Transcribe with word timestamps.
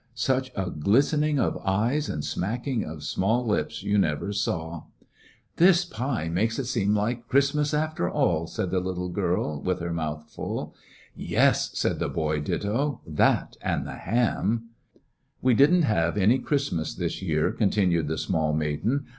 Such 0.15 0.51
a 0.55 0.71
glistening 0.71 1.37
of 1.39 1.61
eyes 1.63 2.09
and 2.09 2.25
smacking 2.25 2.83
of 2.83 3.03
small 3.03 3.45
lips 3.45 3.83
you 3.83 3.99
never 3.99 4.33
saw 4.33 4.77
I 5.01 5.05
"This 5.57 5.85
pie 5.85 6.27
makes 6.27 6.57
it 6.57 6.65
seem 6.65 6.95
like 6.95 7.29
Christmas^ 7.29 7.71
after 7.71 8.09
all/' 8.09 8.47
said 8.49 8.71
the 8.71 8.79
little 8.79 9.11
girl^ 9.11 9.63
with 9.63 9.79
her 9.79 9.93
mouth 9.93 10.27
fuU, 10.35 10.73
^*Ycs/' 11.19 11.75
said 11.75 11.99
the 11.99 12.09
boy^ 12.09 12.43
ditto,— 12.43 13.01
"that 13.05 13.57
and 13.61 13.85
the 13.85 13.93
ham.^^ 13.97 14.69
"We 15.39 15.53
did 15.53 15.71
n't 15.71 15.83
have 15.83 16.17
any 16.17 16.39
Christmas 16.39 16.95
this 16.95 17.21
year/' 17.21 17.51
continued 17.55 18.07
the 18.07 18.17
small 18.17 18.53
maiden. 18.53 19.05